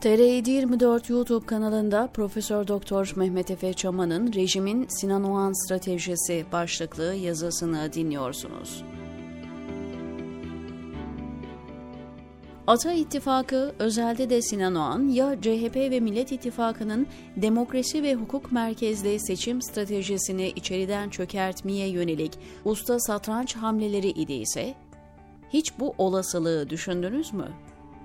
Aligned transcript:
TR 0.00 0.48
24 0.48 1.10
YouTube 1.10 1.46
kanalında 1.46 2.06
Profesör 2.06 2.68
Doktor 2.68 3.12
Mehmet 3.16 3.50
Efe 3.50 3.72
Çaman'ın 3.72 4.32
Rejimin 4.32 4.86
Sinan 4.88 5.24
Oğan 5.24 5.64
Stratejisi 5.64 6.44
başlıklı 6.52 7.14
yazısını 7.14 7.92
dinliyorsunuz. 7.92 8.84
Ata 12.66 12.92
İttifakı, 12.92 13.74
özelde 13.78 14.30
de 14.30 14.42
Sinan 14.42 14.74
Oğan, 14.74 15.08
ya 15.08 15.36
CHP 15.40 15.76
ve 15.76 16.00
Millet 16.00 16.32
İttifakı'nın 16.32 17.06
demokrasi 17.36 18.02
ve 18.02 18.14
hukuk 18.14 18.52
merkezli 18.52 19.20
seçim 19.20 19.62
stratejisini 19.62 20.48
içeriden 20.48 21.08
çökertmeye 21.08 21.88
yönelik 21.88 22.38
usta 22.64 23.00
satranç 23.00 23.56
hamleleri 23.56 24.08
idiyse, 24.08 24.74
hiç 25.52 25.78
bu 25.78 25.94
olasılığı 25.98 26.70
düşündünüz 26.70 27.32
mü? 27.32 27.48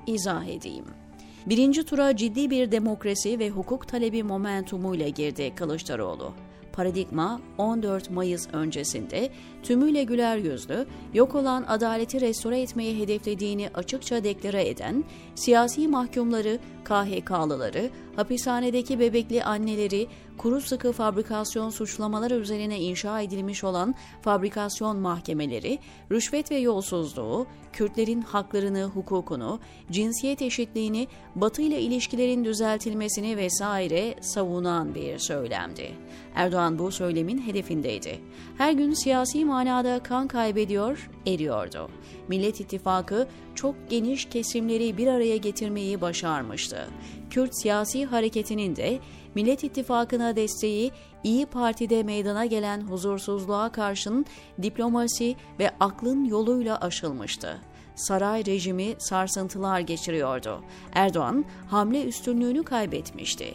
İzah 0.07 0.45
edeyim. 0.45 1.02
Birinci 1.45 1.83
tura 1.83 2.15
ciddi 2.15 2.49
bir 2.49 2.71
demokrasi 2.71 3.39
ve 3.39 3.49
hukuk 3.49 3.87
talebi 3.87 4.23
momentumuyla 4.23 5.07
girdi 5.07 5.53
Kılıçdaroğlu. 5.55 6.33
Paradigma 6.73 7.41
14 7.57 8.09
Mayıs 8.09 8.47
öncesinde 8.53 9.29
tümüyle 9.63 10.03
güler 10.03 10.37
yüzlü, 10.37 10.85
yok 11.13 11.35
olan 11.35 11.63
adaleti 11.67 12.21
restore 12.21 12.61
etmeyi 12.61 12.99
hedeflediğini 12.99 13.69
açıkça 13.73 14.23
deklare 14.23 14.69
eden, 14.69 15.03
siyasi 15.35 15.87
mahkumları, 15.87 16.59
KHK'lıları, 16.83 17.89
hapishanedeki 18.15 18.99
bebekli 18.99 19.43
anneleri, 19.43 20.07
kuru 20.37 20.61
sıkı 20.61 20.91
fabrikasyon 20.91 21.69
suçlamaları 21.69 22.35
üzerine 22.35 22.79
inşa 22.79 23.21
edilmiş 23.21 23.63
olan 23.63 23.95
fabrikasyon 24.21 24.97
mahkemeleri, 24.97 25.79
rüşvet 26.11 26.51
ve 26.51 26.55
yolsuzluğu, 26.55 27.47
Kürtlerin 27.73 28.21
haklarını, 28.21 28.83
hukukunu, 28.83 29.59
cinsiyet 29.91 30.41
eşitliğini, 30.41 31.07
Batı 31.35 31.61
ile 31.61 31.81
ilişkilerin 31.81 32.45
düzeltilmesini 32.45 33.37
vesaire 33.37 34.15
savunan 34.21 34.95
bir 34.95 35.19
söylemdi. 35.19 35.91
Erdoğan 36.35 36.79
bu 36.79 36.91
söylemin 36.91 37.47
hedefindeydi. 37.47 38.19
Her 38.57 38.71
gün 38.71 38.93
siyasi 38.93 39.45
manada 39.45 39.99
kan 40.03 40.27
kaybediyor, 40.27 41.09
eriyordu. 41.27 41.89
Millet 42.27 42.59
İttifakı 42.59 43.27
çok 43.55 43.75
geniş 43.89 44.25
kesimleri 44.25 44.97
bir 44.97 45.07
araya 45.07 45.37
getirmeyi 45.37 46.01
başarmıştı. 46.01 46.87
Kürt 47.33 47.61
siyasi 47.61 48.05
hareketinin 48.05 48.75
de 48.75 48.99
Millet 49.35 49.63
İttifakı'na 49.63 50.35
desteği 50.35 50.91
İyi 51.23 51.45
Parti'de 51.45 52.03
meydana 52.03 52.45
gelen 52.45 52.81
huzursuzluğa 52.81 53.71
karşın 53.71 54.25
diplomasi 54.61 55.35
ve 55.59 55.71
aklın 55.79 56.25
yoluyla 56.25 56.77
aşılmıştı. 56.77 57.61
Saray 57.95 58.45
rejimi 58.45 58.95
sarsıntılar 58.99 59.79
geçiriyordu. 59.79 60.63
Erdoğan 60.93 61.45
hamle 61.67 62.05
üstünlüğünü 62.05 62.63
kaybetmişti. 62.63 63.53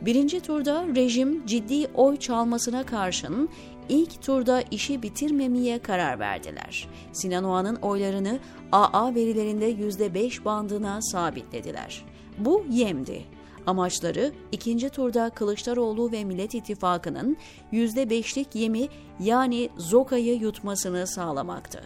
Birinci 0.00 0.40
turda 0.40 0.86
rejim 0.96 1.46
ciddi 1.46 1.86
oy 1.94 2.16
çalmasına 2.16 2.86
karşın 2.86 3.48
ilk 3.88 4.22
turda 4.22 4.62
işi 4.70 5.02
bitirmemeye 5.02 5.78
karar 5.78 6.18
verdiler. 6.18 6.88
Sinan 7.12 7.44
Oğan'ın 7.44 7.76
oylarını 7.76 8.38
AA 8.72 9.14
verilerinde 9.14 9.72
%5 9.72 10.44
bandına 10.44 11.02
sabitlediler. 11.02 12.04
Bu 12.38 12.64
yemdi. 12.70 13.24
Amaçları 13.66 14.32
ikinci 14.52 14.88
turda 14.88 15.30
Kılıçdaroğlu 15.30 16.12
ve 16.12 16.24
Millet 16.24 16.54
İttifakı'nın 16.54 17.36
%5'lik 17.72 18.54
yemi 18.54 18.88
yani 19.20 19.70
Zoka'yı 19.76 20.34
yutmasını 20.34 21.06
sağlamaktı. 21.06 21.82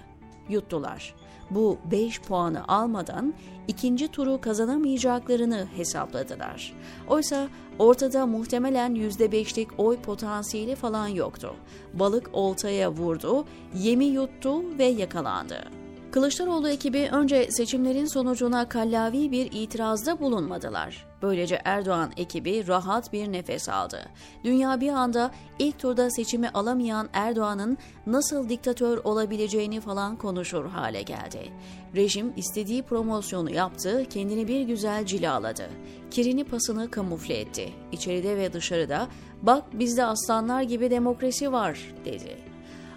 Yuttular. 0.49 1.15
Bu 1.51 1.79
5 1.91 2.21
puanı 2.21 2.69
almadan 2.69 3.35
ikinci 3.69 4.09
turu 4.09 4.41
kazanamayacaklarını 4.41 5.67
hesapladılar. 5.77 6.75
Oysa 7.09 7.49
ortada 7.79 8.27
muhtemelen 8.27 8.95
%5'lik 8.95 9.69
oy 9.79 9.97
potansiyeli 10.01 10.75
falan 10.75 11.09
yoktu. 11.09 11.55
Balık 11.95 12.31
oltaya 12.33 12.93
vurdu, 12.93 13.45
yemi 13.75 14.05
yuttu 14.05 14.79
ve 14.79 14.85
yakalandı. 14.85 15.82
Kılıçdaroğlu 16.13 16.69
ekibi 16.69 17.09
önce 17.13 17.51
seçimlerin 17.51 18.07
sonucuna 18.07 18.69
kallavi 18.69 19.31
bir 19.31 19.53
itirazda 19.53 20.21
bulunmadılar. 20.21 21.07
Böylece 21.23 21.61
Erdoğan 21.65 22.13
ekibi 22.17 22.69
rahat 22.69 23.13
bir 23.13 23.33
nefes 23.33 23.69
aldı. 23.69 24.01
Dünya 24.45 24.81
bir 24.81 24.89
anda 24.89 25.31
ilk 25.59 25.79
turda 25.79 26.11
seçimi 26.11 26.49
alamayan 26.49 27.09
Erdoğan'ın 27.13 27.79
nasıl 28.07 28.49
diktatör 28.49 28.99
olabileceğini 29.05 29.81
falan 29.81 30.17
konuşur 30.17 30.67
hale 30.67 31.03
geldi. 31.03 31.53
Rejim 31.97 32.33
istediği 32.37 32.83
promosyonu 32.83 33.51
yaptı, 33.51 34.07
kendini 34.11 34.49
bir 34.49 34.61
güzel 34.61 35.07
cilaladı. 35.07 35.71
Kirini 36.11 36.45
pasını 36.45 36.91
kamufle 36.91 37.35
etti. 37.35 37.73
İçeride 37.93 38.37
ve 38.37 38.53
dışarıda 38.53 39.09
bak 39.43 39.65
bizde 39.73 40.05
aslanlar 40.05 40.63
gibi 40.63 40.91
demokrasi 40.91 41.53
var 41.53 41.95
dedi. 42.05 42.52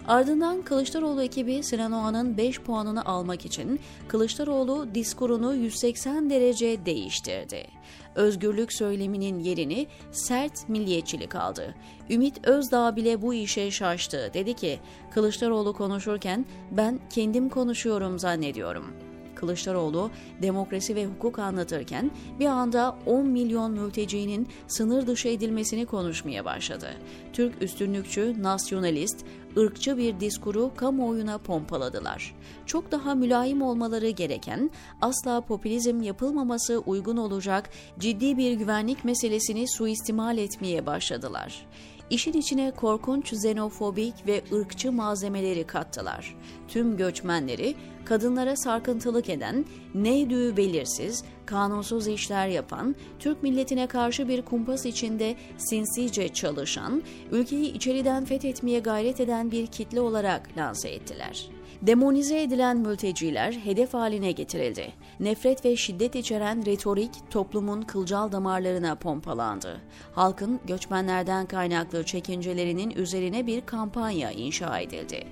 Ardından 0.08 0.62
Kılıçdaroğlu 0.62 1.22
ekibi 1.22 1.62
Sinan 1.62 1.92
Oğan'ın 1.92 2.36
5 2.36 2.60
puanını 2.60 3.04
almak 3.04 3.46
için 3.46 3.80
Kılıçdaroğlu 4.08 4.94
diskurunu 4.94 5.54
180 5.54 6.30
derece 6.30 6.86
değiştirdi. 6.86 7.66
Özgürlük 8.14 8.72
söyleminin 8.72 9.38
yerini 9.38 9.86
sert 10.10 10.68
milliyetçilik 10.68 11.34
aldı. 11.34 11.74
Ümit 12.10 12.46
Özdağ 12.46 12.96
bile 12.96 13.22
bu 13.22 13.34
işe 13.34 13.70
şaştı. 13.70 14.30
Dedi 14.34 14.54
ki 14.54 14.78
Kılıçdaroğlu 15.10 15.72
konuşurken 15.72 16.46
ben 16.70 17.00
kendim 17.10 17.48
konuşuyorum 17.48 18.18
zannediyorum.'' 18.18 19.06
Kılıçdaroğlu 19.36 20.10
demokrasi 20.42 20.94
ve 20.94 21.06
hukuk 21.06 21.38
anlatırken 21.38 22.10
bir 22.40 22.46
anda 22.46 22.96
10 23.06 23.26
milyon 23.26 23.72
mültecinin 23.72 24.48
sınır 24.66 25.06
dışı 25.06 25.28
edilmesini 25.28 25.86
konuşmaya 25.86 26.44
başladı. 26.44 26.88
Türk 27.32 27.62
üstünlükçü, 27.62 28.42
nasyonalist, 28.42 29.24
ırkçı 29.58 29.98
bir 29.98 30.20
diskuru 30.20 30.70
kamuoyuna 30.76 31.38
pompaladılar. 31.38 32.34
Çok 32.66 32.92
daha 32.92 33.14
mülayim 33.14 33.62
olmaları 33.62 34.08
gereken, 34.08 34.70
asla 35.00 35.40
popülizm 35.40 36.02
yapılmaması 36.02 36.78
uygun 36.78 37.16
olacak 37.16 37.70
ciddi 37.98 38.36
bir 38.36 38.52
güvenlik 38.52 39.04
meselesini 39.04 39.68
suistimal 39.68 40.38
etmeye 40.38 40.86
başladılar. 40.86 41.66
İşin 42.10 42.32
içine 42.32 42.70
korkunç 42.70 43.32
xenofobik 43.32 44.14
ve 44.26 44.42
ırkçı 44.52 44.92
malzemeleri 44.92 45.64
kattılar. 45.66 46.36
Tüm 46.68 46.96
göçmenleri 46.96 47.74
kadınlara 48.04 48.56
sarkıntılık 48.56 49.28
eden, 49.28 49.64
neydi 49.94 50.56
belirsiz, 50.56 51.24
kanunsuz 51.46 52.08
işler 52.08 52.48
yapan, 52.48 52.96
Türk 53.18 53.42
milletine 53.42 53.86
karşı 53.86 54.28
bir 54.28 54.42
kumpas 54.42 54.86
içinde 54.86 55.36
sinsice 55.56 56.28
çalışan, 56.28 57.02
ülkeyi 57.30 57.72
içeriden 57.72 58.24
fethetmeye 58.24 58.80
gayret 58.80 59.20
eden 59.20 59.50
bir 59.50 59.66
kitle 59.66 60.00
olarak 60.00 60.56
lanse 60.56 60.88
ettiler. 60.88 61.55
Demonize 61.82 62.42
edilen 62.42 62.76
mülteciler 62.76 63.52
hedef 63.52 63.94
haline 63.94 64.32
getirildi. 64.32 64.92
Nefret 65.20 65.64
ve 65.64 65.76
şiddet 65.76 66.14
içeren 66.16 66.66
retorik 66.66 67.10
toplumun 67.30 67.82
kılcal 67.82 68.32
damarlarına 68.32 68.94
pompalandı. 68.94 69.80
Halkın 70.12 70.60
göçmenlerden 70.66 71.46
kaynaklı 71.46 72.04
çekincelerinin 72.04 72.90
üzerine 72.90 73.46
bir 73.46 73.60
kampanya 73.60 74.30
inşa 74.30 74.78
edildi. 74.78 75.24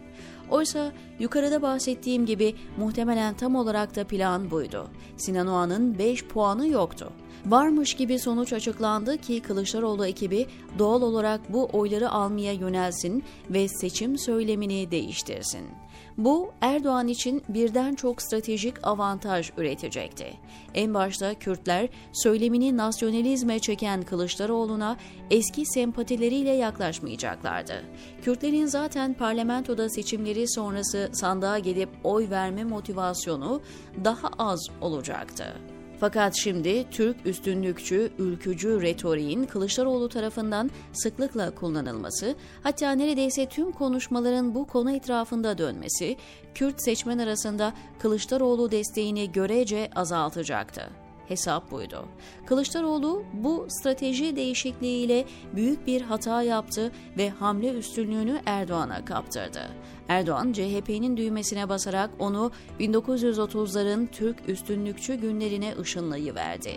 Oysa 0.50 0.92
yukarıda 1.18 1.62
bahsettiğim 1.62 2.26
gibi 2.26 2.54
muhtemelen 2.76 3.34
tam 3.34 3.56
olarak 3.56 3.96
da 3.96 4.04
plan 4.04 4.50
buydu. 4.50 4.90
Sinan 5.16 5.46
Oğan'ın 5.46 5.98
5 5.98 6.24
puanı 6.24 6.68
yoktu. 6.68 7.12
Varmış 7.46 7.94
gibi 7.94 8.18
sonuç 8.18 8.52
açıklandı 8.52 9.18
ki 9.18 9.40
Kılıçdaroğlu 9.40 10.06
ekibi 10.06 10.46
doğal 10.78 11.02
olarak 11.02 11.52
bu 11.52 11.68
oyları 11.72 12.10
almaya 12.10 12.52
yönelsin 12.52 13.24
ve 13.50 13.68
seçim 13.68 14.18
söylemini 14.18 14.90
değiştirsin. 14.90 15.83
Bu 16.18 16.52
Erdoğan 16.60 17.08
için 17.08 17.42
birden 17.48 17.94
çok 17.94 18.22
stratejik 18.22 18.86
avantaj 18.86 19.50
üretecekti. 19.56 20.26
En 20.74 20.94
başta 20.94 21.34
Kürtler 21.34 21.88
söylemini 22.12 22.76
nasyonalizme 22.76 23.58
çeken 23.58 24.02
Kılıçdaroğlu'na 24.02 24.96
eski 25.30 25.66
sempatileriyle 25.66 26.50
yaklaşmayacaklardı. 26.50 27.84
Kürtlerin 28.22 28.66
zaten 28.66 29.14
parlamentoda 29.14 29.88
seçimleri 29.88 30.48
sonrası 30.48 31.10
sandığa 31.12 31.58
gidip 31.58 31.88
oy 32.04 32.30
verme 32.30 32.64
motivasyonu 32.64 33.62
daha 34.04 34.28
az 34.38 34.68
olacaktı. 34.80 35.73
Fakat 36.00 36.34
şimdi 36.36 36.90
Türk 36.90 37.26
üstünlükçü, 37.26 38.12
ülkücü 38.18 38.82
retoriğin 38.82 39.44
Kılıçdaroğlu 39.44 40.08
tarafından 40.08 40.70
sıklıkla 40.92 41.54
kullanılması, 41.54 42.34
hatta 42.62 42.92
neredeyse 42.92 43.46
tüm 43.46 43.72
konuşmaların 43.72 44.54
bu 44.54 44.66
konu 44.66 44.92
etrafında 44.92 45.58
dönmesi, 45.58 46.16
Kürt 46.54 46.82
seçmen 46.82 47.18
arasında 47.18 47.72
Kılıçdaroğlu 47.98 48.70
desteğini 48.70 49.32
görece 49.32 49.90
azaltacaktı. 49.94 50.90
Hesap 51.28 51.70
buydu. 51.70 52.04
Kılıçdaroğlu 52.46 53.24
bu 53.32 53.66
strateji 53.68 54.36
değişikliğiyle 54.36 55.24
büyük 55.56 55.86
bir 55.86 56.00
hata 56.00 56.42
yaptı 56.42 56.92
ve 57.18 57.30
hamle 57.30 57.72
üstünlüğünü 57.72 58.40
Erdoğan'a 58.46 59.04
kaptırdı. 59.04 59.60
Erdoğan, 60.08 60.52
CHP'nin 60.52 61.16
düğmesine 61.16 61.68
basarak 61.68 62.10
onu 62.18 62.50
1930'ların 62.80 64.06
Türk 64.12 64.48
üstünlükçü 64.48 65.14
günlerine 65.14 65.74
ışınlayıverdi. 65.80 66.72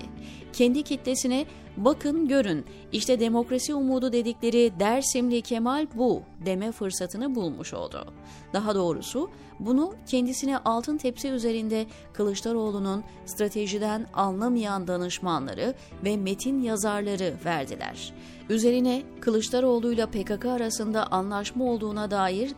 Kendi 0.53 0.83
kitlesine 0.83 1.45
bakın 1.77 2.27
görün 2.27 2.65
işte 2.91 3.19
demokrasi 3.19 3.73
umudu 3.73 4.11
dedikleri 4.11 4.71
Dersimli 4.79 5.41
Kemal 5.41 5.87
bu 5.95 6.21
deme 6.45 6.71
fırsatını 6.71 7.35
bulmuş 7.35 7.73
oldu. 7.73 8.13
Daha 8.53 8.75
doğrusu 8.75 9.29
bunu 9.59 9.93
kendisine 10.07 10.57
altın 10.57 10.97
tepsi 10.97 11.29
üzerinde 11.29 11.85
Kılıçdaroğlu'nun 12.13 13.03
stratejiden 13.25 14.07
anlamayan 14.13 14.87
danışmanları 14.87 15.73
ve 16.03 16.17
metin 16.17 16.61
yazarları 16.61 17.33
verdiler. 17.45 18.13
Üzerine 18.49 19.03
Kılıçdaroğlu'yla 19.21 20.07
PKK 20.07 20.45
arasında 20.45 21.11
anlaşma 21.11 21.65
olduğuna 21.65 22.11
dair 22.11 22.57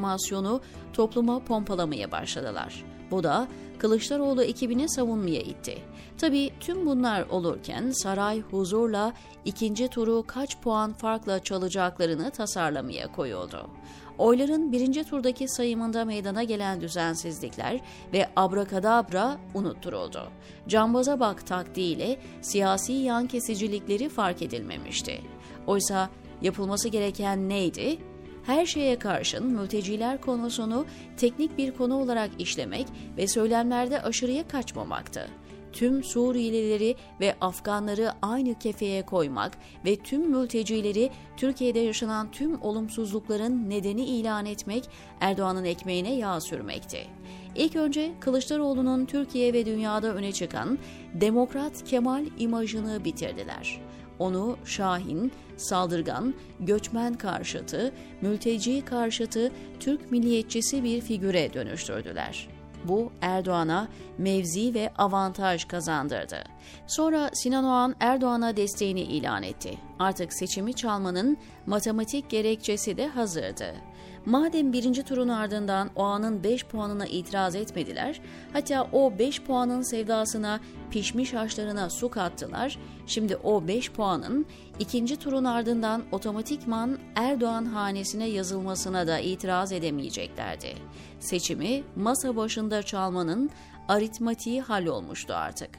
dezenformasyonu 0.00 0.60
topluma 0.92 1.40
pompalamaya 1.44 2.10
başladılar. 2.10 2.84
Bu 3.10 3.22
da 3.22 3.48
Kılıçdaroğlu 3.78 4.42
ekibini 4.42 4.88
savunmaya 4.88 5.40
itti. 5.40 5.78
Tabii 6.18 6.50
tüm 6.60 6.86
bunlar 6.86 7.22
olurken 7.28 7.90
saray 7.90 8.40
huzurla 8.40 9.12
ikinci 9.44 9.88
turu 9.88 10.24
kaç 10.26 10.60
puan 10.60 10.92
farkla 10.92 11.38
çalacaklarını 11.38 12.30
tasarlamaya 12.30 13.12
koyuldu. 13.12 13.70
Oyların 14.18 14.72
birinci 14.72 15.04
turdaki 15.04 15.48
sayımında 15.48 16.04
meydana 16.04 16.42
gelen 16.42 16.80
düzensizlikler 16.80 17.80
ve 18.12 18.28
abrakadabra 18.36 19.38
unutturuldu. 19.54 20.30
Cambaza 20.68 21.20
bak 21.20 21.46
taktiğiyle 21.46 22.20
siyasi 22.40 22.92
yan 22.92 23.26
kesicilikleri 23.26 24.08
fark 24.08 24.42
edilmemişti. 24.42 25.20
Oysa 25.66 26.10
yapılması 26.42 26.88
gereken 26.88 27.48
neydi? 27.48 28.09
Her 28.46 28.66
şeye 28.66 28.98
karşın 28.98 29.46
mülteciler 29.46 30.20
konusunu 30.20 30.86
teknik 31.16 31.58
bir 31.58 31.70
konu 31.70 32.00
olarak 32.00 32.30
işlemek 32.38 32.86
ve 33.16 33.28
söylemlerde 33.28 34.02
aşırıya 34.02 34.48
kaçmamaktı. 34.48 35.28
Tüm 35.72 36.04
Suriyelileri 36.04 36.96
ve 37.20 37.34
Afganları 37.40 38.12
aynı 38.22 38.58
kefeye 38.58 39.06
koymak 39.06 39.58
ve 39.84 39.96
tüm 39.96 40.30
mültecileri 40.30 41.10
Türkiye'de 41.36 41.78
yaşanan 41.78 42.30
tüm 42.30 42.62
olumsuzlukların 42.62 43.70
nedeni 43.70 44.04
ilan 44.04 44.46
etmek 44.46 44.84
Erdoğan'ın 45.20 45.64
ekmeğine 45.64 46.14
yağ 46.14 46.40
sürmekti. 46.40 47.06
İlk 47.54 47.76
önce 47.76 48.12
Kılıçdaroğlu'nun 48.20 49.06
Türkiye 49.06 49.52
ve 49.52 49.66
dünyada 49.66 50.14
öne 50.14 50.32
çıkan 50.32 50.78
Demokrat 51.14 51.84
Kemal 51.84 52.26
imajını 52.38 53.04
bitirdiler 53.04 53.80
onu 54.20 54.56
Şahin, 54.64 55.32
saldırgan, 55.62 56.34
göçmen 56.60 57.14
karşıtı, 57.14 57.92
mülteci 58.20 58.84
karşıtı, 58.84 59.52
Türk 59.80 60.10
milliyetçisi 60.10 60.84
bir 60.84 61.00
figüre 61.00 61.54
dönüştürdüler. 61.54 62.48
Bu 62.84 63.12
Erdoğan'a 63.20 63.88
mevzi 64.18 64.74
ve 64.74 64.90
avantaj 64.98 65.64
kazandırdı. 65.64 66.44
Sonra 66.86 67.30
Sinan 67.32 67.64
Oğan 67.64 67.94
Erdoğan'a 68.00 68.56
desteğini 68.56 69.00
ilan 69.00 69.42
etti. 69.42 69.78
Artık 69.98 70.32
seçimi 70.32 70.74
çalmanın 70.74 71.36
matematik 71.66 72.30
gerekçesi 72.30 72.96
de 72.96 73.06
hazırdı. 73.06 73.74
Madem 74.26 74.72
birinci 74.72 75.02
turun 75.02 75.28
ardından 75.28 75.90
o 75.96 76.02
anın 76.02 76.44
5 76.44 76.64
puanına 76.64 77.06
itiraz 77.06 77.54
etmediler, 77.54 78.20
hatta 78.52 78.88
o 78.92 79.18
5 79.18 79.42
puanın 79.42 79.82
sevdasına 79.82 80.60
pişmiş 80.90 81.34
haşlarına 81.34 81.90
su 81.90 82.08
kattılar, 82.08 82.78
şimdi 83.06 83.36
o 83.36 83.68
5 83.68 83.92
puanın 83.92 84.46
ikinci 84.78 85.16
turun 85.16 85.44
ardından 85.44 86.02
otomatikman 86.12 86.98
Erdoğan 87.14 87.64
hanesine 87.64 88.28
yazılmasına 88.28 89.06
da 89.06 89.18
itiraz 89.18 89.72
edemeyeceklerdi. 89.72 90.74
Seçimi 91.20 91.82
masa 91.96 92.36
başında 92.36 92.82
çalmanın 92.82 93.50
aritmatiği 93.88 94.60
hallolmuştu 94.60 95.34
artık. 95.34 95.70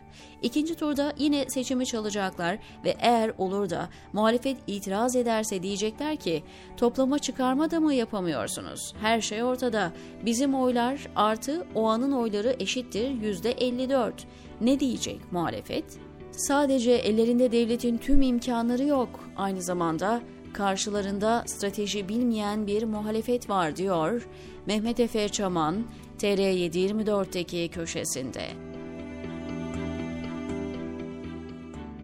İkinci 0.42 0.75
turda 0.75 1.13
yine 1.18 1.50
seçimi 1.50 1.86
çalacaklar 1.86 2.57
ve 2.86 2.95
eğer 3.00 3.31
olur 3.38 3.69
da 3.69 3.89
muhalefet 4.13 4.57
itiraz 4.68 5.15
ederse 5.15 5.63
diyecekler 5.63 6.15
ki 6.15 6.44
toplama 6.77 7.19
çıkarma 7.19 7.71
da 7.71 7.80
mı 7.80 7.94
yapamıyorsunuz? 7.94 8.94
Her 9.01 9.21
şey 9.21 9.44
ortada. 9.44 9.92
Bizim 10.25 10.56
oylar 10.56 11.07
artı 11.15 11.68
o 11.75 11.88
anın 11.88 12.12
oyları 12.12 12.56
eşittir 12.59 13.09
yüzde 13.09 13.51
54. 13.51 14.27
Ne 14.62 14.80
diyecek 14.80 15.31
muhalefet? 15.31 15.86
Sadece 16.31 16.92
ellerinde 16.92 17.51
devletin 17.51 17.97
tüm 17.97 18.21
imkanları 18.21 18.83
yok. 18.83 19.30
Aynı 19.38 19.62
zamanda 19.62 20.21
karşılarında 20.54 21.44
strateji 21.45 22.09
bilmeyen 22.09 22.68
bir 22.68 22.83
muhalefet 22.83 23.50
var 23.50 23.75
diyor 23.75 24.27
Mehmet 24.65 25.00
Efe 25.00 25.30
Çaman 25.30 25.86
TR724'teki 26.21 27.69
köşesinde. 27.69 28.70